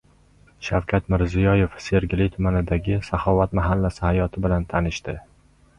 Shavkat 0.69 1.11
Mirziyoyev 1.13 1.75
Sergeli 1.89 2.29
tumanidagi 2.37 2.99
Saxovat 3.11 3.55
mahallasi 3.61 4.07
hayoti 4.09 4.47
bilan 4.49 4.69
tanishdi 4.75 5.19